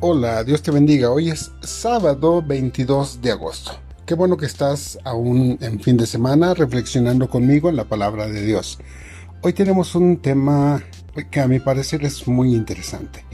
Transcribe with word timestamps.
Hola, 0.00 0.44
Dios 0.44 0.60
te 0.60 0.70
bendiga. 0.70 1.10
Hoy 1.10 1.30
es 1.30 1.52
sábado 1.62 2.42
22 2.42 3.22
de 3.22 3.32
agosto. 3.32 3.72
Qué 4.04 4.14
bueno 4.14 4.36
que 4.36 4.44
estás 4.44 4.98
aún 5.04 5.56
en 5.62 5.80
fin 5.80 5.96
de 5.96 6.04
semana 6.06 6.52
reflexionando 6.52 7.30
conmigo 7.30 7.70
en 7.70 7.76
la 7.76 7.86
palabra 7.86 8.28
de 8.28 8.44
Dios. 8.44 8.78
Hoy 9.40 9.54
tenemos 9.54 9.94
un 9.94 10.18
tema 10.18 10.82
que 11.30 11.40
a 11.40 11.48
mi 11.48 11.60
parecer 11.60 12.04
es 12.04 12.28
muy 12.28 12.54
interesante. 12.54 13.24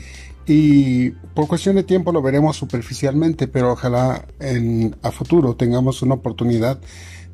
Y 0.47 1.11
por 1.35 1.49
cuestión 1.49 1.75
de 1.75 1.83
tiempo 1.83 2.13
lo 2.13 2.23
veremos 2.23 2.59
superficialmente, 2.59 3.49
pero 3.49 3.73
ojalá 3.73 4.25
en, 4.39 4.95
a 5.03 5.11
futuro 5.11 5.57
tengamos 5.57 6.01
una 6.03 6.15
oportunidad 6.15 6.81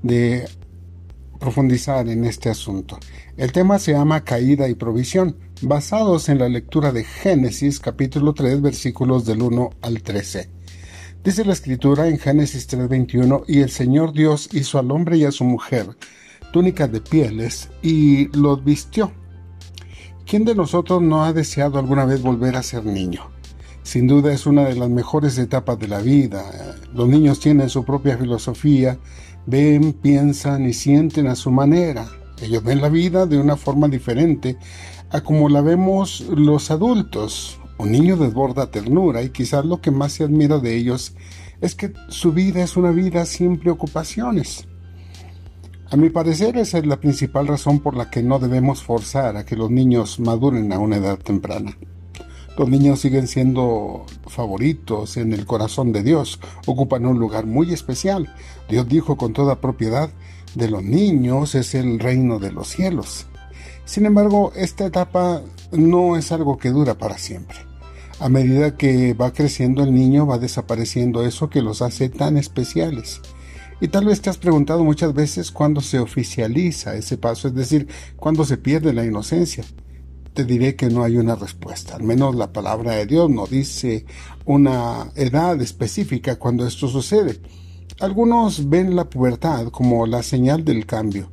de 0.03 0.49
profundizar 1.39 2.09
en 2.09 2.25
este 2.25 2.49
asunto. 2.49 2.99
El 3.37 3.53
tema 3.53 3.79
se 3.79 3.93
llama 3.93 4.25
caída 4.25 4.69
y 4.69 4.75
provisión, 4.75 5.37
basados 5.63 6.29
en 6.29 6.39
la 6.39 6.49
lectura 6.49 6.93
de 6.93 7.05
Génesis 7.05 7.81
capítulo 7.81 8.33
3 8.33 8.63
versículos 8.63 9.25
del 9.25 9.43
1 9.43 9.71
al 9.83 10.03
13. 10.03 10.51
Dice 11.25 11.45
la 11.45 11.53
escritura 11.53 12.07
en 12.09 12.19
Génesis 12.19 12.69
3:21, 12.69 13.45
y 13.49 13.61
el 13.61 13.71
Señor 13.71 14.13
Dios 14.13 14.49
hizo 14.53 14.79
al 14.79 14.91
hombre 14.91 15.17
y 15.17 15.25
a 15.25 15.33
su 15.33 15.45
mujer 15.45 15.97
túnicas 16.53 16.91
de 16.93 17.01
pieles 17.01 17.71
y 17.83 18.29
los 18.37 18.65
vistió. 18.65 19.13
¿Quién 20.27 20.45
de 20.45 20.55
nosotros 20.55 21.03
no 21.03 21.25
ha 21.25 21.33
deseado 21.33 21.79
alguna 21.79 22.05
vez 22.05 22.23
volver 22.23 22.57
a 22.57 22.63
ser 22.63 22.85
niño? 22.85 23.31
Sin 23.83 24.07
duda 24.07 24.33
es 24.33 24.47
una 24.47 24.65
de 24.65 24.77
las 24.77 24.91
mejores 24.91 25.39
etapas 25.39 25.79
de 25.79 25.89
la 25.89 26.01
vida. 26.01 26.45
Los 26.95 27.09
niños 27.09 27.41
tienen 27.41 27.71
su 27.71 27.85
propia 27.85 28.19
filosofía, 28.19 28.99
ven, 29.47 29.95
piensan 29.95 30.67
y 30.69 30.75
sienten 30.75 31.27
a 31.27 31.35
su 31.35 31.51
manera. 31.51 32.07
Ellos 32.41 32.63
ven 32.63 32.81
la 32.81 32.89
vida 32.89 33.27
de 33.27 33.39
una 33.39 33.57
forma 33.57 33.89
diferente 33.89 34.57
a 35.11 35.21
como 35.21 35.49
la 35.49 35.61
vemos 35.61 36.21
los 36.29 36.71
adultos. 36.71 37.59
Un 37.79 37.93
niño 37.93 38.17
desborda 38.17 38.71
ternura 38.71 39.23
y 39.23 39.31
quizás 39.31 39.65
lo 39.65 39.81
que 39.81 39.91
más 39.91 40.13
se 40.13 40.25
admira 40.25 40.59
de 40.59 40.77
ellos 40.77 41.15
es 41.61 41.75
que 41.75 41.93
su 42.09 42.33
vida 42.33 42.63
es 42.63 42.77
una 42.77 42.91
vida 42.91 43.25
sin 43.25 43.59
preocupaciones. 43.59 44.67
A 45.91 45.97
mi 45.97 46.11
parecer 46.11 46.57
esa 46.59 46.79
es 46.79 46.87
la 46.87 47.01
principal 47.01 47.47
razón 47.47 47.79
por 47.81 47.97
la 47.97 48.11
que 48.11 48.23
no 48.23 48.39
debemos 48.39 48.83
forzar 48.83 49.37
a 49.37 49.47
que 49.47 49.57
los 49.57 49.71
niños 49.71 50.21
maduren 50.21 50.73
a 50.73 50.79
una 50.79 50.97
edad 50.97 51.19
temprana. 51.19 51.77
Los 52.59 52.69
niños 52.69 52.99
siguen 53.01 53.29
siendo 53.29 54.05
favoritos 54.27 55.17
en 55.17 55.33
el 55.33 55.47
corazón 55.47 55.93
de 55.93 56.03
Dios, 56.03 56.41
ocupan 56.67 57.07
un 57.07 57.19
lugar 57.19 57.47
muy 57.47 57.73
especial. 57.73 58.35
Dios 58.69 58.89
dijo 58.89 59.17
con 59.17 59.33
toda 59.33 59.61
propiedad, 59.61 60.11
de 60.55 60.69
los 60.69 60.83
niños 60.83 61.55
es 61.55 61.77
el 61.77 62.01
reino 62.01 62.41
de 62.41 62.51
los 62.51 62.67
cielos. 62.67 63.28
Sin 63.89 64.05
embargo, 64.05 64.53
esta 64.55 64.85
etapa 64.85 65.41
no 65.73 66.19
es 66.19 66.31
algo 66.31 66.59
que 66.59 66.69
dura 66.69 66.99
para 66.99 67.17
siempre. 67.17 67.57
A 68.21 68.29
medida 68.29 68.77
que 68.77 69.15
va 69.15 69.33
creciendo 69.33 69.83
el 69.83 69.95
niño 69.95 70.27
va 70.27 70.37
desapareciendo 70.37 71.25
eso 71.25 71.49
que 71.49 71.63
los 71.63 71.81
hace 71.81 72.11
tan 72.11 72.37
especiales. 72.37 73.23
Y 73.81 73.89
tal 73.89 74.05
vez 74.05 74.21
te 74.21 74.29
has 74.29 74.37
preguntado 74.37 74.85
muchas 74.85 75.15
veces 75.15 75.51
cuándo 75.51 75.81
se 75.81 76.01
oficializa 76.01 76.97
ese 76.97 77.17
paso, 77.17 77.49
es 77.49 77.55
decir, 77.55 77.89
cuándo 78.17 78.45
se 78.45 78.59
pierde 78.59 78.93
la 78.93 79.07
inocencia 79.07 79.65
te 80.35 80.45
diré 80.45 80.77
que 80.77 80.89
no 80.89 81.03
hay 81.03 81.17
una 81.17 81.35
respuesta. 81.35 81.97
Al 81.97 82.05
menos 82.05 82.37
la 82.37 82.53
palabra 82.53 82.93
de 82.93 83.07
Dios 83.07 83.29
no 83.29 83.49
dice 83.49 84.05
una 84.45 85.11
edad 85.17 85.61
específica 85.61 86.37
cuando 86.37 86.65
esto 86.65 86.87
sucede. 86.87 87.41
Algunos 87.99 88.69
ven 88.69 88.95
la 88.95 89.11
pubertad 89.11 89.67
como 89.71 90.07
la 90.07 90.23
señal 90.23 90.65
del 90.65 90.87
cambio. 90.87 91.29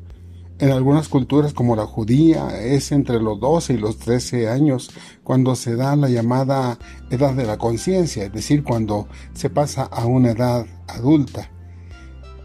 En 0.58 0.72
algunas 0.72 1.10
culturas 1.10 1.54
como 1.54 1.76
la 1.76 1.86
judía 1.86 2.62
es 2.62 2.94
entre 2.94 3.20
los 3.20 3.42
12 3.42 3.74
y 3.74 3.78
los 3.78 3.98
13 3.98 4.48
años 4.48 4.90
cuando 5.22 5.54
se 5.54 5.76
da 5.76 5.98
la 5.98 6.08
llamada 6.08 6.80
edad 7.10 7.34
de 7.34 7.46
la 7.46 7.58
conciencia, 7.58 8.24
es 8.24 8.32
decir, 8.32 8.64
cuando 8.64 9.10
se 9.34 9.50
pasa 9.50 9.84
a 9.84 10.06
una 10.06 10.32
edad 10.32 10.66
adulta. 10.88 11.52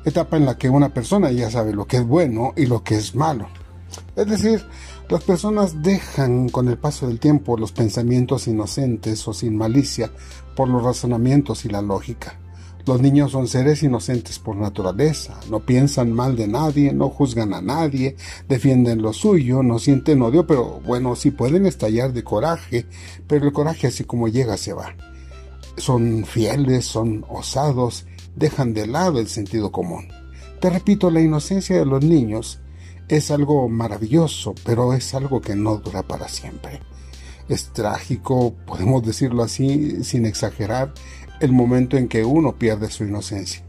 Etapa 0.04 0.36
en 0.36 0.46
la 0.46 0.58
que 0.58 0.68
una 0.68 0.92
persona 0.92 1.30
ya 1.30 1.50
sabe 1.50 1.72
lo 1.72 1.86
que 1.86 1.98
es 1.98 2.04
bueno 2.04 2.52
y 2.56 2.66
lo 2.66 2.82
que 2.82 2.96
es 2.96 3.14
malo. 3.14 3.46
Es 4.16 4.26
decir, 4.26 4.66
las 5.08 5.22
personas 5.22 5.80
dejan 5.80 6.48
con 6.48 6.68
el 6.68 6.78
paso 6.78 7.06
del 7.06 7.20
tiempo 7.20 7.56
los 7.56 7.70
pensamientos 7.70 8.48
inocentes 8.48 9.26
o 9.28 9.32
sin 9.32 9.56
malicia 9.56 10.10
por 10.56 10.68
los 10.68 10.82
razonamientos 10.82 11.64
y 11.64 11.68
la 11.68 11.80
lógica. 11.80 12.38
Los 12.90 13.00
niños 13.00 13.30
son 13.30 13.46
seres 13.46 13.84
inocentes 13.84 14.40
por 14.40 14.56
naturaleza, 14.56 15.38
no 15.48 15.60
piensan 15.60 16.12
mal 16.12 16.34
de 16.34 16.48
nadie, 16.48 16.92
no 16.92 17.08
juzgan 17.08 17.54
a 17.54 17.62
nadie, 17.62 18.16
defienden 18.48 19.00
lo 19.00 19.12
suyo, 19.12 19.62
no 19.62 19.78
sienten 19.78 20.20
odio, 20.22 20.44
pero 20.44 20.80
bueno, 20.84 21.14
sí 21.14 21.30
pueden 21.30 21.66
estallar 21.66 22.12
de 22.12 22.24
coraje, 22.24 22.86
pero 23.28 23.46
el 23.46 23.52
coraje 23.52 23.86
así 23.86 24.02
como 24.02 24.26
llega 24.26 24.56
se 24.56 24.72
va. 24.72 24.96
Son 25.76 26.24
fieles, 26.24 26.84
son 26.84 27.24
osados, 27.28 28.06
dejan 28.34 28.74
de 28.74 28.88
lado 28.88 29.20
el 29.20 29.28
sentido 29.28 29.70
común. 29.70 30.08
Te 30.60 30.68
repito, 30.68 31.12
la 31.12 31.20
inocencia 31.20 31.78
de 31.78 31.86
los 31.86 32.02
niños 32.04 32.58
es 33.06 33.30
algo 33.30 33.68
maravilloso, 33.68 34.52
pero 34.64 34.94
es 34.94 35.14
algo 35.14 35.40
que 35.40 35.54
no 35.54 35.76
dura 35.76 36.02
para 36.02 36.26
siempre. 36.26 36.80
Es 37.50 37.72
trágico, 37.72 38.54
podemos 38.64 39.04
decirlo 39.04 39.42
así, 39.44 40.04
sin 40.04 40.24
exagerar, 40.24 40.92
el 41.40 41.52
momento 41.52 41.96
en 41.96 42.08
que 42.08 42.24
uno 42.24 42.56
pierde 42.56 42.90
su 42.90 43.04
inocencia. 43.04 43.62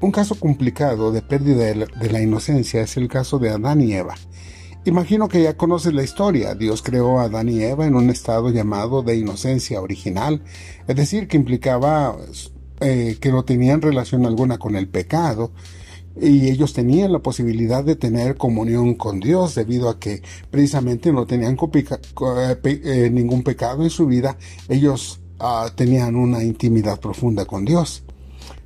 Un 0.00 0.10
caso 0.10 0.34
complicado 0.34 1.12
de 1.12 1.22
pérdida 1.22 1.64
de 1.64 2.10
la, 2.10 2.20
inocencia 2.20 2.82
es 2.82 2.96
el 2.96 3.08
caso 3.08 3.38
de 3.38 3.50
Adán 3.50 3.80
y 3.80 3.94
Eva. 3.94 4.14
Imagino 4.84 5.28
que 5.28 5.42
ya 5.42 5.56
conoces 5.56 5.94
la 5.94 6.02
historia. 6.02 6.54
Dios 6.54 6.82
creó 6.82 7.18
a 7.18 7.24
Adán 7.24 7.48
y 7.48 7.62
Eva 7.62 7.86
en 7.86 7.94
un 7.94 8.10
estado 8.10 8.50
llamado 8.50 9.02
de 9.02 9.16
inocencia 9.16 9.80
original, 9.80 10.42
es 10.86 10.96
decir, 10.96 11.26
que 11.26 11.38
implicaba 11.38 12.16
eh, 12.80 13.16
que 13.18 13.32
no 13.32 13.44
tenían 13.44 13.80
relación 13.80 14.26
alguna 14.26 14.58
con 14.58 14.76
el 14.76 14.88
pecado, 14.88 15.52
y 16.20 16.48
ellos 16.50 16.72
tenían 16.74 17.12
la 17.12 17.20
posibilidad 17.20 17.82
de 17.82 17.96
tener 17.96 18.36
comunión 18.36 18.94
con 18.94 19.20
Dios 19.20 19.54
debido 19.54 19.88
a 19.88 19.98
que 19.98 20.22
precisamente 20.50 21.12
no 21.12 21.26
tenían 21.26 21.56
eh, 21.56 22.60
eh, 22.64 23.10
ningún 23.10 23.42
pecado 23.42 23.82
en 23.82 23.90
su 23.90 24.06
vida, 24.06 24.36
ellos 24.68 25.20
ah, 25.44 25.70
tenían 25.74 26.16
una 26.16 26.42
intimidad 26.42 26.98
profunda 26.98 27.44
con 27.44 27.64
Dios. 27.64 28.04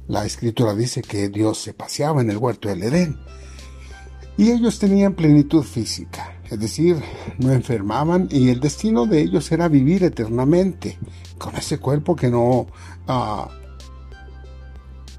La 0.07 0.25
escritura 0.25 0.75
dice 0.75 1.03
que 1.03 1.29
Dios 1.29 1.59
se 1.59 1.75
paseaba 1.75 2.21
en 2.21 2.31
el 2.31 2.39
huerto 2.39 2.69
del 2.69 2.83
Edén 2.83 3.19
y 4.37 4.53
ellos 4.53 4.79
tenían 4.79 5.15
plenitud 5.15 5.65
física, 5.65 6.39
es 6.49 6.61
decir, 6.61 6.97
no 7.39 7.53
enfermaban 7.53 8.29
y 8.31 8.51
el 8.51 8.61
destino 8.61 9.05
de 9.07 9.21
ellos 9.21 9.51
era 9.51 9.69
vivir 9.69 10.05
eternamente 10.05 10.97
con 11.39 11.57
ese 11.57 11.79
cuerpo 11.79 12.15
que 12.15 12.31
no 12.31 12.69
ah, 13.09 13.49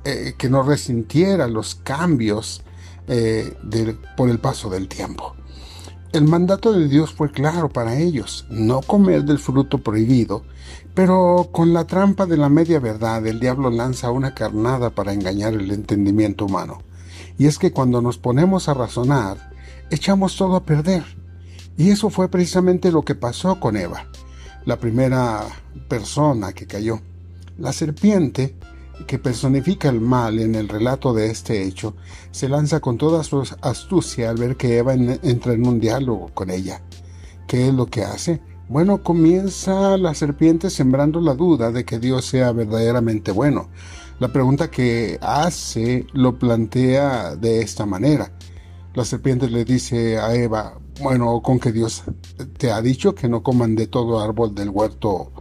eh, 0.06 0.36
que 0.38 0.50
no 0.50 0.64
resintiera 0.64 1.48
los 1.48 1.76
cambios 1.76 2.64
eh, 3.08 3.54
por 4.16 4.30
el 4.30 4.40
paso 4.40 4.70
del 4.70 4.88
tiempo. 4.88 5.36
El 6.12 6.24
mandato 6.24 6.74
de 6.74 6.88
Dios 6.88 7.14
fue 7.14 7.30
claro 7.32 7.70
para 7.70 8.00
ellos, 8.00 8.48
no 8.50 8.82
comer 8.82 9.26
del 9.26 9.38
fruto 9.38 9.78
prohibido, 9.78 10.44
pero 10.96 11.50
con 11.52 11.72
la 11.72 11.86
trampa 11.86 12.26
de 12.26 12.36
la 12.36 12.50
media 12.50 12.80
verdad 12.80 13.28
el 13.28 13.40
diablo 13.40 13.70
lanza 13.70 14.10
una 14.10 14.34
carnada 14.34 14.90
para 14.90 15.14
engañar 15.14 15.54
el 15.54 15.70
entendimiento 15.70 16.46
humano. 16.46 16.82
Y 17.38 17.46
es 17.46 17.60
que 17.60 17.72
cuando 17.72 18.02
nos 18.02 18.18
ponemos 18.18 18.68
a 18.68 18.74
razonar, 18.74 19.52
echamos 19.92 20.36
todo 20.36 20.56
a 20.56 20.64
perder. 20.64 21.04
Y 21.78 21.92
eso 21.92 22.10
fue 22.10 22.28
precisamente 22.28 22.92
lo 22.92 23.04
que 23.04 23.14
pasó 23.14 23.60
con 23.60 23.78
Eva, 23.78 24.08
la 24.66 24.78
primera 24.78 25.44
persona 25.88 26.54
que 26.54 26.66
cayó. 26.66 27.02
La 27.60 27.72
serpiente 27.72 28.56
que 29.08 29.20
personifica 29.20 29.90
el 29.90 30.02
mal 30.02 30.40
en 30.40 30.56
el 30.56 30.68
relato 30.68 31.14
de 31.14 31.30
este 31.32 31.64
hecho, 31.64 31.96
se 32.32 32.50
lanza 32.50 32.80
con 32.80 32.98
toda 32.98 33.24
su 33.24 33.44
astucia 33.62 34.30
al 34.30 34.38
ver 34.38 34.56
que 34.56 34.78
Eva 34.78 34.94
entra 34.94 35.54
en 35.54 35.68
un 35.68 35.80
diálogo 35.80 36.30
con 36.34 36.50
ella. 36.50 36.82
¿Qué 37.48 37.68
es 37.68 37.74
lo 37.74 37.88
que 37.88 38.04
hace? 38.04 38.42
Bueno, 38.68 39.02
comienza 39.02 39.98
la 39.98 40.14
serpiente 40.14 40.70
sembrando 40.70 41.20
la 41.22 41.34
duda 41.34 41.72
de 41.72 41.86
que 41.86 41.98
Dios 41.98 42.26
sea 42.26 42.52
verdaderamente 42.52 43.32
bueno. 43.32 43.70
La 44.20 44.32
pregunta 44.32 44.70
que 44.70 45.18
hace 45.22 46.06
lo 46.14 46.38
plantea 46.38 47.36
de 47.36 47.62
esta 47.62 47.88
manera. 47.88 48.32
La 48.94 49.06
serpiente 49.06 49.50
le 49.50 49.66
dice 49.66 50.20
a 50.20 50.36
Eva, 50.36 50.78
bueno, 51.02 51.42
con 51.42 51.60
que 51.60 51.72
Dios 51.72 52.04
te 52.58 52.72
ha 52.72 52.82
dicho 52.82 53.16
que 53.16 53.28
no 53.28 53.42
coman 53.42 53.76
de 53.76 53.88
todo 53.88 54.20
árbol 54.20 54.54
del 54.54 54.70
huerto 54.70 55.32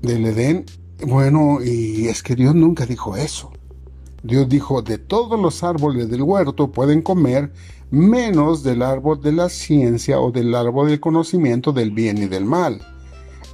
del 0.00 0.26
Edén, 0.26 0.64
bueno, 1.06 1.58
y 1.62 2.08
es 2.08 2.22
que 2.22 2.34
Dios 2.34 2.54
nunca 2.54 2.86
dijo 2.86 3.16
eso. 3.16 3.52
Dios 4.22 4.48
dijo, 4.48 4.82
de 4.82 4.98
todos 4.98 5.40
los 5.40 5.64
árboles 5.64 6.08
del 6.08 6.22
huerto 6.22 6.70
pueden 6.70 7.02
comer, 7.02 7.52
menos 7.90 8.62
del 8.62 8.82
árbol 8.82 9.20
de 9.20 9.32
la 9.32 9.48
ciencia 9.48 10.20
o 10.20 10.30
del 10.30 10.54
árbol 10.54 10.88
del 10.88 11.00
conocimiento 11.00 11.72
del 11.72 11.90
bien 11.90 12.18
y 12.18 12.26
del 12.26 12.44
mal. 12.44 12.80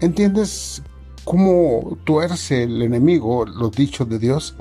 ¿Entiendes 0.01 0.83
cómo 1.25 1.97
tuerce 2.05 2.65
el 2.65 2.83
enemigo 2.83 3.47
los 3.47 3.73
dichos 3.73 4.09
de 4.09 4.19
Dios? 4.19 4.57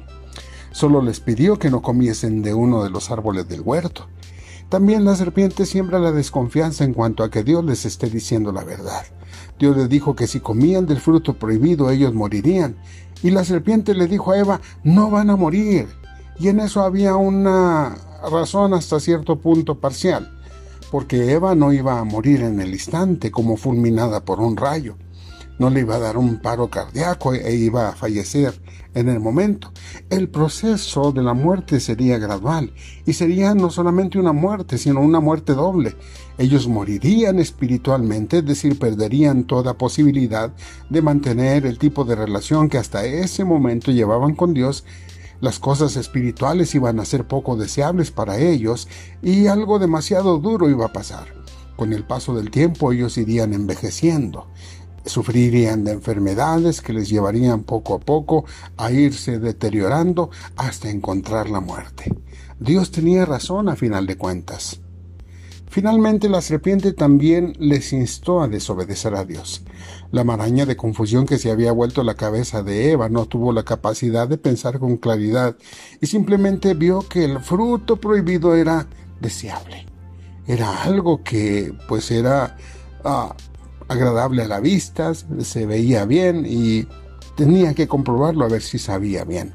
Solo 0.71 1.01
les 1.01 1.19
pidió 1.19 1.59
que 1.59 1.69
no 1.69 1.81
comiesen 1.81 2.41
de 2.41 2.53
uno 2.53 2.83
de 2.83 2.89
los 2.89 3.11
árboles 3.11 3.49
del 3.49 3.61
huerto. 3.61 4.07
También 4.69 5.03
la 5.03 5.15
serpiente 5.15 5.65
siembra 5.65 5.99
la 5.99 6.11
desconfianza 6.11 6.85
en 6.85 6.93
cuanto 6.93 7.23
a 7.23 7.29
que 7.29 7.43
Dios 7.43 7.65
les 7.65 7.85
esté 7.85 8.09
diciendo 8.09 8.51
la 8.51 8.63
verdad. 8.63 9.03
Dios 9.59 9.75
les 9.75 9.89
dijo 9.89 10.15
que 10.15 10.27
si 10.27 10.39
comían 10.39 10.85
del 10.85 10.99
fruto 10.99 11.33
prohibido 11.33 11.89
ellos 11.89 12.13
morirían. 12.13 12.75
Y 13.23 13.31
la 13.31 13.43
serpiente 13.43 13.95
le 13.95 14.07
dijo 14.07 14.31
a 14.31 14.37
Eva, 14.37 14.61
no 14.83 15.09
van 15.09 15.29
a 15.29 15.35
morir. 15.35 15.87
Y 16.39 16.49
en 16.49 16.59
eso 16.59 16.81
había 16.81 17.15
una 17.15 17.97
razón 18.31 18.73
hasta 18.73 18.99
cierto 18.99 19.39
punto 19.39 19.79
parcial, 19.79 20.31
porque 20.91 21.31
Eva 21.31 21.55
no 21.55 21.73
iba 21.73 21.99
a 21.99 22.03
morir 22.03 22.41
en 22.41 22.59
el 22.61 22.73
instante 22.73 23.31
como 23.31 23.57
fulminada 23.57 24.23
por 24.23 24.39
un 24.39 24.55
rayo 24.55 24.95
no 25.59 25.69
le 25.69 25.81
iba 25.81 25.95
a 25.95 25.99
dar 25.99 26.17
un 26.17 26.39
paro 26.41 26.69
cardíaco 26.69 27.33
e 27.33 27.55
iba 27.55 27.89
a 27.89 27.95
fallecer 27.95 28.61
en 28.93 29.09
el 29.09 29.19
momento. 29.19 29.71
El 30.09 30.29
proceso 30.29 31.11
de 31.11 31.23
la 31.23 31.33
muerte 31.33 31.79
sería 31.79 32.17
gradual 32.17 32.73
y 33.05 33.13
sería 33.13 33.53
no 33.53 33.69
solamente 33.69 34.19
una 34.19 34.33
muerte, 34.33 34.77
sino 34.77 35.01
una 35.01 35.19
muerte 35.19 35.53
doble. 35.53 35.95
Ellos 36.37 36.67
morirían 36.67 37.39
espiritualmente, 37.39 38.39
es 38.39 38.45
decir, 38.45 38.77
perderían 38.77 39.45
toda 39.45 39.77
posibilidad 39.77 40.53
de 40.89 41.01
mantener 41.01 41.65
el 41.65 41.77
tipo 41.77 42.05
de 42.05 42.15
relación 42.15 42.69
que 42.69 42.77
hasta 42.77 43.05
ese 43.05 43.43
momento 43.43 43.91
llevaban 43.91 44.35
con 44.35 44.53
Dios 44.53 44.83
las 45.39 45.59
cosas 45.59 45.95
espirituales 45.97 46.73
iban 46.73 46.99
a 46.99 47.05
ser 47.05 47.27
poco 47.27 47.55
deseables 47.55 48.09
para 48.09 48.39
ellos 48.39 48.87
y 49.21 49.45
algo 49.45 49.77
demasiado 49.77 50.39
duro 50.39 50.67
iba 50.67 50.87
a 50.87 50.93
pasar. 50.93 51.27
Con 51.75 51.93
el 51.93 52.03
paso 52.03 52.35
del 52.35 52.49
tiempo 52.49 52.91
ellos 52.91 53.19
irían 53.19 53.53
envejeciendo 53.53 54.47
sufrirían 55.07 55.83
de 55.83 55.91
enfermedades 55.91 56.81
que 56.81 56.93
les 56.93 57.09
llevarían 57.09 57.63
poco 57.63 57.95
a 57.95 57.99
poco 57.99 58.45
a 58.77 58.91
irse 58.91 59.39
deteriorando 59.39 60.29
hasta 60.55 60.89
encontrar 60.89 61.49
la 61.49 61.59
muerte. 61.59 62.13
Dios 62.59 62.91
tenía 62.91 63.25
razón 63.25 63.69
a 63.69 63.75
final 63.75 64.07
de 64.07 64.17
cuentas. 64.17 64.81
Finalmente 65.69 66.29
la 66.29 66.41
serpiente 66.41 66.93
también 66.93 67.53
les 67.59 67.93
instó 67.93 68.41
a 68.41 68.47
desobedecer 68.47 69.13
a 69.15 69.25
Dios. 69.25 69.63
La 70.11 70.23
maraña 70.23 70.65
de 70.65 70.77
confusión 70.77 71.25
que 71.25 71.37
se 71.37 71.51
había 71.51 71.71
vuelto 71.71 72.03
la 72.03 72.15
cabeza 72.15 72.63
de 72.63 72.91
Eva 72.91 73.09
no 73.09 73.25
tuvo 73.25 73.51
la 73.51 73.63
capacidad 73.63 74.27
de 74.27 74.37
pensar 74.37 74.79
con 74.79 74.97
claridad 74.97 75.57
y 76.01 76.07
simplemente 76.07 76.73
vio 76.73 77.07
que 77.07 77.25
el 77.25 77.41
fruto 77.41 77.97
prohibido 77.97 78.55
era 78.55 78.87
deseable. 79.19 79.85
Era 80.47 80.83
algo 80.83 81.23
que 81.23 81.73
pues 81.89 82.09
era 82.09 82.55
ah, 83.03 83.35
agradable 83.87 84.43
a 84.43 84.47
la 84.47 84.59
vista, 84.59 85.13
se 85.13 85.65
veía 85.65 86.05
bien 86.05 86.45
y 86.47 86.87
tenía 87.35 87.73
que 87.73 87.87
comprobarlo 87.87 88.45
a 88.45 88.49
ver 88.49 88.61
si 88.61 88.79
sabía 88.79 89.23
bien. 89.23 89.53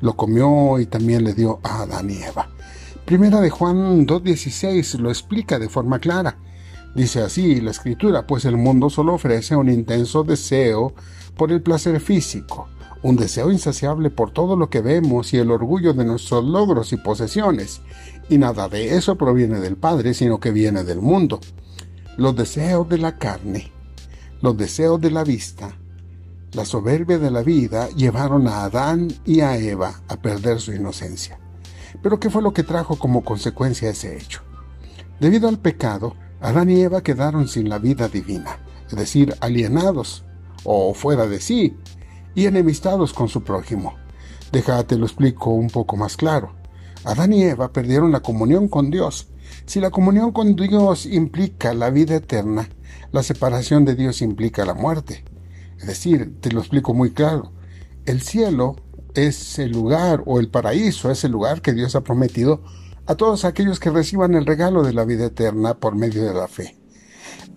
Lo 0.00 0.16
comió 0.16 0.78
y 0.78 0.86
también 0.86 1.24
le 1.24 1.34
dio 1.34 1.60
a 1.62 1.82
Adán 1.82 2.10
y 2.10 2.22
Eva. 2.22 2.48
Primera 3.04 3.40
de 3.40 3.50
Juan 3.50 4.06
2.16 4.06 4.98
lo 4.98 5.10
explica 5.10 5.58
de 5.58 5.68
forma 5.68 5.98
clara. 5.98 6.38
Dice 6.94 7.22
así 7.22 7.60
la 7.60 7.70
escritura, 7.70 8.26
pues 8.26 8.44
el 8.44 8.56
mundo 8.56 8.90
solo 8.90 9.14
ofrece 9.14 9.56
un 9.56 9.68
intenso 9.68 10.24
deseo 10.24 10.94
por 11.36 11.50
el 11.50 11.62
placer 11.62 12.00
físico, 12.00 12.68
un 13.02 13.16
deseo 13.16 13.50
insaciable 13.50 14.10
por 14.10 14.30
todo 14.30 14.56
lo 14.56 14.68
que 14.68 14.80
vemos 14.80 15.32
y 15.32 15.38
el 15.38 15.50
orgullo 15.50 15.94
de 15.94 16.04
nuestros 16.04 16.44
logros 16.44 16.92
y 16.92 16.96
posesiones. 16.96 17.80
Y 18.28 18.38
nada 18.38 18.68
de 18.68 18.96
eso 18.96 19.16
proviene 19.16 19.58
del 19.60 19.76
Padre, 19.76 20.14
sino 20.14 20.38
que 20.38 20.50
viene 20.50 20.84
del 20.84 21.00
mundo 21.00 21.40
los 22.16 22.36
deseos 22.36 22.88
de 22.88 22.98
la 22.98 23.16
carne, 23.18 23.71
los 24.42 24.56
deseos 24.56 25.00
de 25.00 25.10
la 25.10 25.22
vista, 25.24 25.78
la 26.52 26.64
soberbia 26.64 27.18
de 27.18 27.30
la 27.30 27.42
vida 27.42 27.88
llevaron 27.90 28.48
a 28.48 28.64
Adán 28.64 29.08
y 29.24 29.40
a 29.40 29.56
Eva 29.56 30.02
a 30.08 30.16
perder 30.16 30.60
su 30.60 30.72
inocencia. 30.72 31.38
Pero 32.02 32.18
¿qué 32.18 32.28
fue 32.28 32.42
lo 32.42 32.52
que 32.52 32.64
trajo 32.64 32.96
como 32.96 33.24
consecuencia 33.24 33.88
ese 33.88 34.16
hecho? 34.16 34.42
Debido 35.20 35.48
al 35.48 35.60
pecado, 35.60 36.16
Adán 36.40 36.70
y 36.70 36.80
Eva 36.80 37.02
quedaron 37.02 37.46
sin 37.46 37.68
la 37.68 37.78
vida 37.78 38.08
divina, 38.08 38.58
es 38.88 38.96
decir, 38.96 39.34
alienados 39.40 40.24
o 40.64 40.92
fuera 40.92 41.26
de 41.26 41.40
sí 41.40 41.76
y 42.34 42.46
enemistados 42.46 43.12
con 43.12 43.28
su 43.28 43.44
prójimo. 43.44 43.94
Déjate 44.50 44.96
lo 44.96 45.06
explico 45.06 45.50
un 45.50 45.68
poco 45.68 45.96
más 45.96 46.16
claro. 46.16 46.54
Adán 47.04 47.32
y 47.32 47.44
Eva 47.44 47.72
perdieron 47.72 48.10
la 48.10 48.20
comunión 48.20 48.68
con 48.68 48.90
Dios 48.90 49.32
si 49.66 49.80
la 49.80 49.90
comunión 49.90 50.32
con 50.32 50.56
Dios 50.56 51.06
implica 51.06 51.74
la 51.74 51.90
vida 51.90 52.16
eterna, 52.16 52.68
la 53.12 53.22
separación 53.22 53.84
de 53.84 53.94
Dios 53.94 54.22
implica 54.22 54.64
la 54.64 54.74
muerte. 54.74 55.24
Es 55.78 55.86
decir, 55.86 56.40
te 56.40 56.50
lo 56.50 56.60
explico 56.60 56.94
muy 56.94 57.12
claro, 57.12 57.52
el 58.04 58.22
cielo 58.22 58.76
es 59.14 59.58
el 59.58 59.72
lugar 59.72 60.22
o 60.26 60.40
el 60.40 60.48
paraíso 60.48 61.10
es 61.10 61.24
el 61.24 61.32
lugar 61.32 61.60
que 61.62 61.72
Dios 61.72 61.94
ha 61.94 62.02
prometido 62.02 62.62
a 63.06 63.14
todos 63.14 63.44
aquellos 63.44 63.80
que 63.80 63.90
reciban 63.90 64.34
el 64.34 64.46
regalo 64.46 64.82
de 64.82 64.92
la 64.92 65.04
vida 65.04 65.26
eterna 65.26 65.74
por 65.74 65.94
medio 65.94 66.24
de 66.24 66.34
la 66.34 66.48
fe. 66.48 66.76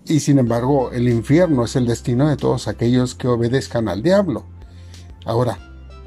Y 0.04 0.20
sin 0.20 0.38
embargo, 0.38 0.92
el 0.92 1.08
infierno 1.08 1.64
es 1.64 1.74
el 1.76 1.86
destino 1.86 2.28
de 2.28 2.36
todos 2.36 2.68
aquellos 2.68 3.14
que 3.14 3.26
obedezcan 3.26 3.88
al 3.88 4.02
diablo. 4.02 4.44
Ahora, 5.24 5.58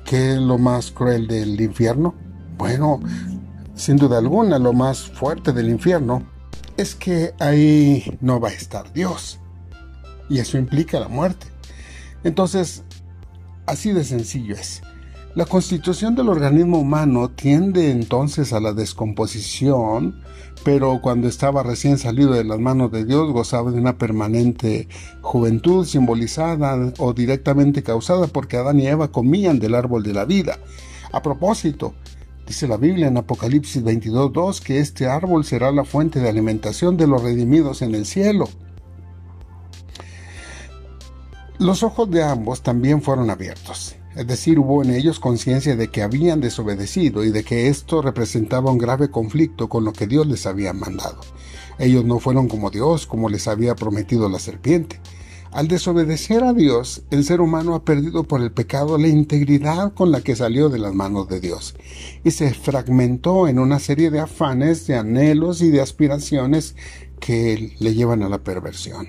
¿qué 0.06 0.34
es 0.34 0.40
lo 0.40 0.58
más 0.58 0.92
cruel 0.92 1.28
del 1.28 1.60
infierno? 1.60 2.16
Bueno, 2.58 3.00
sin 3.76 3.98
duda 3.98 4.18
alguna, 4.18 4.60
lo 4.60 4.74
más 4.74 5.02
fuerte 5.04 5.52
del 5.52 5.70
infierno 5.70 6.26
es 6.78 6.96
que 6.96 7.34
ahí 7.40 8.18
no 8.22 8.40
va 8.40 8.50
a 8.50 8.54
estar 8.54 8.94
Dios. 8.94 9.39
Y 10.30 10.40
eso 10.40 10.58
implica 10.58 11.00
la 11.00 11.08
muerte. 11.08 11.48
Entonces, 12.24 12.84
así 13.66 13.92
de 13.92 14.04
sencillo 14.04 14.56
es. 14.56 14.82
La 15.36 15.46
constitución 15.46 16.16
del 16.16 16.30
organismo 16.30 16.80
humano 16.80 17.30
tiende 17.30 17.92
entonces 17.92 18.52
a 18.52 18.60
la 18.60 18.74
descomposición, 18.74 20.22
pero 20.64 21.00
cuando 21.02 21.28
estaba 21.28 21.64
recién 21.64 21.98
salido 21.98 22.34
de 22.34 22.44
las 22.44 22.60
manos 22.60 22.92
de 22.92 23.06
Dios 23.06 23.32
gozaba 23.32 23.72
de 23.72 23.80
una 23.80 23.98
permanente 23.98 24.88
juventud 25.22 25.86
simbolizada 25.86 26.94
o 26.98 27.14
directamente 27.14 27.84
causada 27.84 28.28
porque 28.28 28.58
Adán 28.58 28.80
y 28.80 28.88
Eva 28.88 29.12
comían 29.12 29.60
del 29.60 29.76
árbol 29.76 30.04
de 30.04 30.14
la 30.14 30.26
vida. 30.26 30.58
A 31.12 31.22
propósito, 31.22 31.94
Dice 32.50 32.68
la 32.68 32.78
Biblia 32.78 33.06
en 33.06 33.16
Apocalipsis 33.16 33.84
22.2 33.84 34.64
que 34.64 34.80
este 34.80 35.06
árbol 35.06 35.46
será 35.46 35.72
la 35.72 35.86
fuente 35.86 36.20
de 36.20 36.30
alimentación 36.30 36.98
de 36.98 37.06
los 37.06 37.22
redimidos 37.22 37.84
en 37.84 37.94
el 37.94 38.08
cielo. 38.08 38.50
Los 41.60 41.84
ojos 41.84 42.10
de 42.10 42.24
ambos 42.24 42.64
también 42.64 43.02
fueron 43.02 43.30
abiertos, 43.30 43.98
es 44.16 44.26
decir, 44.26 44.60
hubo 44.60 44.82
en 44.82 44.92
ellos 44.92 45.20
conciencia 45.20 45.76
de 45.76 45.90
que 45.90 46.02
habían 46.02 46.40
desobedecido 46.40 47.26
y 47.26 47.32
de 47.32 47.44
que 47.44 47.68
esto 47.68 48.02
representaba 48.02 48.72
un 48.72 48.78
grave 48.78 49.12
conflicto 49.12 49.68
con 49.68 49.84
lo 49.84 49.92
que 49.92 50.08
Dios 50.08 50.26
les 50.26 50.46
había 50.46 50.72
mandado. 50.72 51.20
Ellos 51.78 52.06
no 52.06 52.20
fueron 52.20 52.48
como 52.48 52.70
Dios, 52.70 53.06
como 53.06 53.28
les 53.28 53.50
había 53.50 53.76
prometido 53.76 54.30
la 54.30 54.40
serpiente. 54.40 55.02
Al 55.52 55.68
desobedecer 55.68 56.46
a 56.46 56.54
Dios, 56.54 57.02
el 57.12 57.26
ser 57.26 57.42
humano 57.42 57.76
ha 57.76 57.84
perdido 57.84 58.24
por 58.24 58.42
el 58.42 58.54
pecado 58.54 58.98
la 58.98 59.10
integridad 59.10 59.94
con 59.94 60.14
la 60.14 60.22
que 60.22 60.38
salió 60.38 60.70
de 60.70 60.80
las 60.80 60.94
manos 60.94 61.28
de 61.28 61.42
Dios 61.42 61.76
y 62.24 62.32
se 62.32 62.54
fragmentó 62.54 63.50
en 63.50 63.60
una 63.60 63.80
serie 63.80 64.12
de 64.12 64.22
afanes, 64.22 64.88
de 64.88 64.96
anhelos 64.96 65.62
y 65.62 65.72
de 65.72 65.82
aspiraciones 65.82 66.78
que 67.20 67.76
le 67.80 67.94
llevan 67.96 68.24
a 68.24 68.30
la 68.30 68.38
perversión. 68.46 69.08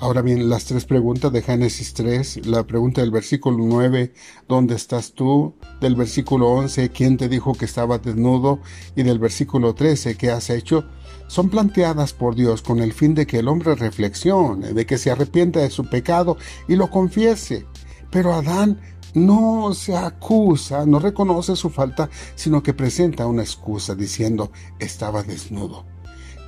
Ahora 0.00 0.22
bien, 0.22 0.48
las 0.48 0.64
tres 0.64 0.86
preguntas 0.86 1.30
de 1.30 1.42
Génesis 1.42 1.92
3, 1.92 2.46
la 2.46 2.66
pregunta 2.66 3.02
del 3.02 3.10
versículo 3.10 3.58
9, 3.60 4.14
¿dónde 4.48 4.74
estás 4.74 5.12
tú? 5.12 5.54
Del 5.82 5.94
versículo 5.94 6.48
11, 6.48 6.88
¿quién 6.88 7.18
te 7.18 7.28
dijo 7.28 7.52
que 7.52 7.66
estabas 7.66 8.02
desnudo? 8.02 8.60
Y 8.96 9.02
del 9.02 9.18
versículo 9.18 9.74
13, 9.74 10.16
¿qué 10.16 10.30
has 10.30 10.48
hecho? 10.48 10.86
son 11.30 11.48
planteadas 11.48 12.12
por 12.12 12.34
Dios 12.34 12.60
con 12.60 12.80
el 12.80 12.92
fin 12.92 13.14
de 13.14 13.24
que 13.24 13.38
el 13.38 13.46
hombre 13.46 13.76
reflexione, 13.76 14.72
de 14.72 14.84
que 14.84 14.98
se 14.98 15.12
arrepienta 15.12 15.60
de 15.60 15.70
su 15.70 15.88
pecado 15.88 16.36
y 16.66 16.74
lo 16.74 16.90
confiese. 16.90 17.66
Pero 18.10 18.34
Adán 18.34 18.80
no 19.14 19.72
se 19.72 19.96
acusa, 19.96 20.84
no 20.86 20.98
reconoce 20.98 21.54
su 21.54 21.70
falta, 21.70 22.10
sino 22.34 22.64
que 22.64 22.74
presenta 22.74 23.28
una 23.28 23.42
excusa 23.42 23.94
diciendo 23.94 24.50
estaba 24.80 25.22
desnudo. 25.22 25.84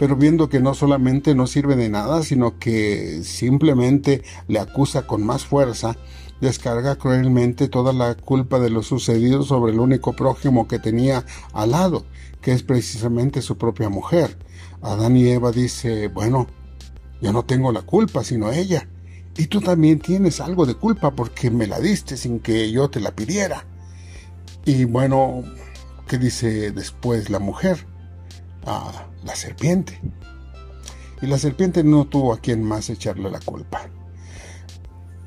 Pero 0.03 0.17
viendo 0.17 0.49
que 0.49 0.59
no 0.59 0.75
solamente 0.75 1.33
no 1.33 1.47
sirve 1.47 1.77
de 1.77 1.89
nada, 1.89 2.25
sino 2.25 2.59
que 2.59 3.23
simplemente 3.23 4.25
le 4.49 4.59
acusa 4.59 5.07
con 5.07 5.25
más 5.25 5.45
fuerza, 5.45 5.97
descarga 6.41 6.97
cruelmente 6.97 7.69
toda 7.69 7.93
la 7.93 8.17
culpa 8.17 8.59
de 8.59 8.69
lo 8.69 8.83
sucedido 8.83 9.45
sobre 9.45 9.73
el 9.73 9.79
único 9.79 10.13
prójimo 10.13 10.67
que 10.67 10.81
tenía 10.81 11.25
al 11.53 11.71
lado, 11.71 12.05
que 12.41 12.51
es 12.51 12.65
precisamente 12.65 13.43
su 13.43 13.57
propia 13.57 13.91
mujer. 13.91 14.37
Adán 14.81 15.17
y 15.17 15.29
Eva 15.29 15.53
dice, 15.53 16.09
bueno, 16.09 16.49
yo 17.21 17.33
no 17.33 17.45
tengo 17.45 17.71
la 17.71 17.83
culpa, 17.83 18.25
sino 18.25 18.51
ella. 18.51 18.89
Y 19.37 19.47
tú 19.47 19.61
también 19.61 20.01
tienes 20.01 20.41
algo 20.41 20.67
de 20.67 20.75
culpa 20.75 21.13
porque 21.13 21.49
me 21.49 21.69
la 21.69 21.79
diste 21.79 22.17
sin 22.17 22.41
que 22.41 22.73
yo 22.73 22.91
te 22.91 22.99
la 22.99 23.15
pidiera. 23.15 23.67
Y 24.65 24.85
bueno, 24.85 25.45
¿qué 26.09 26.19
dice 26.19 26.73
después 26.73 27.31
la 27.31 27.39
mujer? 27.39 27.92
Ah, 28.67 29.07
la 29.25 29.35
serpiente. 29.35 30.01
Y 31.21 31.27
la 31.27 31.39
serpiente 31.39 31.85
no 31.85 32.07
tuvo 32.07 32.33
a 32.33 32.39
quien 32.39 32.63
más 32.63 32.91
echarle 32.91 33.31
la 33.31 33.41
culpa. 33.41 33.89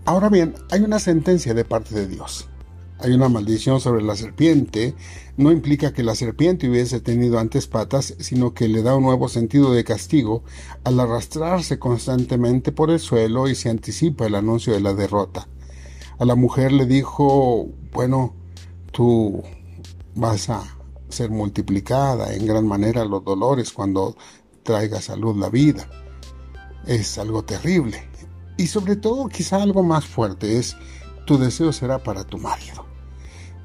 Ahora 0.05 0.29
bien, 0.29 0.55
hay 0.69 0.81
una 0.81 0.99
sentencia 0.99 1.53
de 1.53 1.65
parte 1.65 1.95
de 1.95 2.07
Dios. 2.07 2.47
hay 2.99 3.11
una 3.11 3.27
maldición 3.27 3.81
sobre 3.81 4.01
la 4.03 4.15
serpiente, 4.15 4.95
no 5.35 5.51
implica 5.51 5.91
que 5.91 6.01
la 6.01 6.15
serpiente 6.15 6.69
hubiese 6.69 7.01
tenido 7.01 7.39
antes 7.39 7.67
patas, 7.67 8.15
sino 8.19 8.53
que 8.53 8.69
le 8.69 8.83
da 8.83 8.95
un 8.95 9.03
nuevo 9.03 9.27
sentido 9.27 9.73
de 9.73 9.83
castigo 9.83 10.43
al 10.85 10.99
arrastrarse 10.99 11.77
constantemente 11.77 12.71
por 12.71 12.89
el 12.89 12.99
suelo 12.99 13.49
y 13.49 13.55
se 13.55 13.69
anticipa 13.69 14.25
el 14.25 14.35
anuncio 14.35 14.73
de 14.73 14.79
la 14.79 14.93
derrota. 14.93 15.47
A 16.17 16.25
la 16.25 16.35
mujer 16.35 16.71
le 16.71 16.85
dijo, 16.85 17.67
bueno, 17.91 18.33
tú 18.91 19.43
vas 20.15 20.49
a 20.49 20.74
ser 21.15 21.31
multiplicada 21.31 22.33
en 22.33 22.45
gran 22.45 22.67
manera 22.67 23.05
los 23.05 23.23
dolores 23.23 23.71
cuando 23.71 24.15
traiga 24.63 25.01
salud 25.01 25.35
la 25.37 25.49
vida. 25.49 25.87
Es 26.85 27.17
algo 27.17 27.43
terrible. 27.43 28.07
Y 28.57 28.67
sobre 28.67 28.95
todo, 28.95 29.27
quizá 29.27 29.61
algo 29.61 29.83
más 29.83 30.05
fuerte 30.05 30.57
es, 30.57 30.77
tu 31.25 31.37
deseo 31.37 31.73
será 31.73 32.03
para 32.03 32.23
tu 32.23 32.37
marido. 32.37 32.85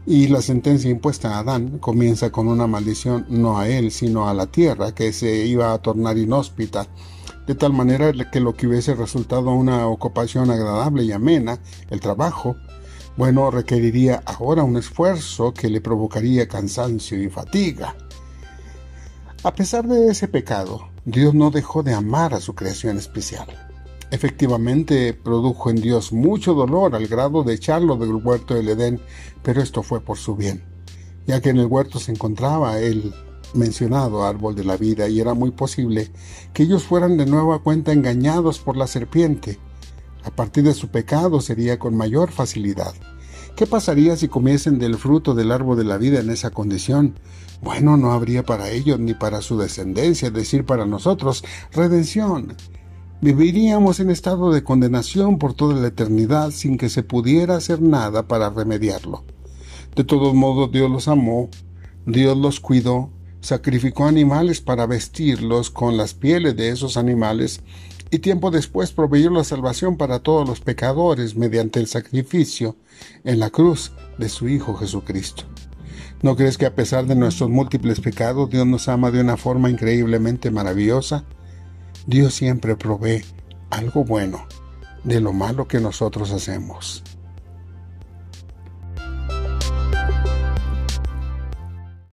Y 0.06 0.28
la 0.28 0.40
sentencia 0.40 0.90
impuesta 0.90 1.34
a 1.34 1.40
Adán 1.40 1.78
comienza 1.78 2.32
con 2.32 2.48
una 2.48 2.66
maldición 2.66 3.26
no 3.28 3.58
a 3.58 3.68
él, 3.68 3.92
sino 3.92 4.28
a 4.28 4.34
la 4.34 4.46
tierra, 4.46 4.94
que 4.94 5.12
se 5.12 5.46
iba 5.46 5.72
a 5.72 5.78
tornar 5.78 6.16
inhóspita, 6.16 6.88
de 7.46 7.54
tal 7.54 7.72
manera 7.72 8.12
que 8.30 8.40
lo 8.40 8.54
que 8.54 8.66
hubiese 8.66 8.94
resultado 8.94 9.50
una 9.50 9.86
ocupación 9.86 10.50
agradable 10.50 11.04
y 11.04 11.12
amena, 11.12 11.60
el 11.90 12.00
trabajo, 12.00 12.56
bueno, 13.16 13.50
requeriría 13.50 14.22
ahora 14.24 14.62
un 14.62 14.76
esfuerzo 14.76 15.52
que 15.52 15.68
le 15.68 15.80
provocaría 15.80 16.48
cansancio 16.48 17.22
y 17.22 17.28
fatiga. 17.28 17.96
A 19.42 19.54
pesar 19.54 19.86
de 19.86 20.08
ese 20.08 20.28
pecado, 20.28 20.88
Dios 21.04 21.34
no 21.34 21.50
dejó 21.50 21.82
de 21.82 21.94
amar 21.94 22.34
a 22.34 22.40
su 22.40 22.54
creación 22.54 22.98
especial. 22.98 23.46
Efectivamente, 24.10 25.14
produjo 25.14 25.70
en 25.70 25.76
Dios 25.76 26.12
mucho 26.12 26.52
dolor 26.52 26.94
al 26.94 27.06
grado 27.06 27.42
de 27.42 27.54
echarlo 27.54 27.96
del 27.96 28.14
huerto 28.14 28.54
del 28.54 28.68
Edén, 28.68 29.00
pero 29.42 29.62
esto 29.62 29.82
fue 29.82 30.00
por 30.00 30.18
su 30.18 30.34
bien, 30.34 30.64
ya 31.26 31.40
que 31.40 31.50
en 31.50 31.58
el 31.58 31.66
huerto 31.66 32.00
se 32.00 32.12
encontraba 32.12 32.80
el 32.80 33.14
mencionado 33.54 34.24
árbol 34.24 34.54
de 34.54 34.64
la 34.64 34.76
vida 34.76 35.08
y 35.08 35.20
era 35.20 35.34
muy 35.34 35.50
posible 35.50 36.10
que 36.52 36.64
ellos 36.64 36.84
fueran 36.84 37.16
de 37.16 37.26
nuevo 37.26 37.54
a 37.54 37.62
cuenta 37.62 37.92
engañados 37.92 38.58
por 38.58 38.76
la 38.76 38.86
serpiente. 38.86 39.58
A 40.24 40.30
partir 40.30 40.64
de 40.64 40.74
su 40.74 40.88
pecado 40.88 41.40
sería 41.40 41.78
con 41.78 41.96
mayor 41.96 42.30
facilidad. 42.30 42.94
¿Qué 43.56 43.66
pasaría 43.66 44.16
si 44.16 44.28
comiesen 44.28 44.78
del 44.78 44.96
fruto 44.96 45.34
del 45.34 45.52
árbol 45.52 45.76
de 45.76 45.84
la 45.84 45.98
vida 45.98 46.20
en 46.20 46.30
esa 46.30 46.50
condición? 46.50 47.14
Bueno, 47.62 47.96
no 47.96 48.12
habría 48.12 48.44
para 48.44 48.70
ellos 48.70 48.98
ni 48.98 49.14
para 49.14 49.42
su 49.42 49.58
descendencia, 49.58 50.28
es 50.28 50.34
decir, 50.34 50.64
para 50.64 50.86
nosotros, 50.86 51.44
redención 51.72 52.56
viviríamos 53.20 54.00
en 54.00 54.10
estado 54.10 54.50
de 54.50 54.64
condenación 54.64 55.38
por 55.38 55.52
toda 55.52 55.74
la 55.74 55.88
eternidad 55.88 56.50
sin 56.50 56.78
que 56.78 56.88
se 56.88 57.02
pudiera 57.02 57.56
hacer 57.56 57.82
nada 57.82 58.26
para 58.26 58.50
remediarlo. 58.50 59.24
De 59.94 60.04
todos 60.04 60.34
modos, 60.34 60.72
Dios 60.72 60.90
los 60.90 61.06
amó, 61.08 61.50
Dios 62.06 62.36
los 62.36 62.60
cuidó, 62.60 63.10
sacrificó 63.40 64.06
animales 64.06 64.60
para 64.60 64.86
vestirlos 64.86 65.70
con 65.70 65.96
las 65.96 66.14
pieles 66.14 66.56
de 66.56 66.70
esos 66.70 66.96
animales 66.96 67.60
y 68.10 68.18
tiempo 68.18 68.50
después 68.50 68.92
proveyó 68.92 69.30
la 69.30 69.44
salvación 69.44 69.96
para 69.96 70.18
todos 70.18 70.48
los 70.48 70.60
pecadores 70.60 71.36
mediante 71.36 71.78
el 71.78 71.86
sacrificio 71.86 72.76
en 73.24 73.38
la 73.38 73.50
cruz 73.50 73.92
de 74.18 74.28
su 74.28 74.48
Hijo 74.48 74.74
Jesucristo. 74.74 75.44
¿No 76.22 76.36
crees 76.36 76.58
que 76.58 76.66
a 76.66 76.74
pesar 76.74 77.06
de 77.06 77.14
nuestros 77.14 77.48
múltiples 77.48 78.00
pecados 78.00 78.50
Dios 78.50 78.66
nos 78.66 78.88
ama 78.88 79.10
de 79.10 79.20
una 79.20 79.36
forma 79.36 79.70
increíblemente 79.70 80.50
maravillosa? 80.50 81.24
Dios 82.06 82.34
siempre 82.34 82.76
provee 82.76 83.24
algo 83.70 84.04
bueno 84.04 84.46
de 85.04 85.20
lo 85.20 85.32
malo 85.32 85.66
que 85.66 85.80
nosotros 85.80 86.32
hacemos. 86.32 87.02